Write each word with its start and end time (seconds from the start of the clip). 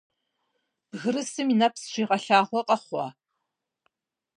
Бгырысым 0.89 1.47
и 1.53 1.55
нэпс 1.59 1.81
щигъэлъагъуэ 1.91 2.61
къэхъуа? 2.67 3.07